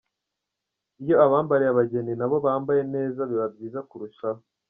[1.03, 4.41] Iyo abambariye abageni nabo bambaye neza biba byiza kurushaho.